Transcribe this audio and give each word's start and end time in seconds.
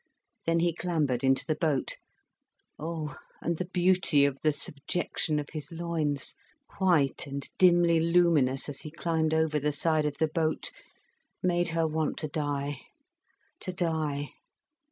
Then 0.47 0.61
he 0.61 0.73
clambered 0.73 1.23
into 1.23 1.45
the 1.45 1.53
boat. 1.53 1.97
Oh, 2.79 3.17
and 3.39 3.57
the 3.59 3.67
beauty 3.69 4.25
of 4.25 4.39
the 4.41 4.51
subjection 4.51 5.37
of 5.37 5.49
his 5.53 5.71
loins, 5.71 6.33
white 6.79 7.27
and 7.27 7.47
dimly 7.59 7.99
luminous 7.99 8.67
as 8.67 8.79
he 8.81 8.89
climbed 8.89 9.31
over 9.35 9.59
the 9.59 9.71
side 9.71 10.07
of 10.07 10.17
the 10.17 10.27
boat, 10.27 10.71
made 11.43 11.69
her 11.77 11.85
want 11.85 12.17
to 12.17 12.27
die, 12.27 12.79
to 13.59 13.71
die. 13.73 14.29